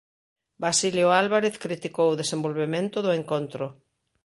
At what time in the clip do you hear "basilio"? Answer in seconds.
0.63-1.07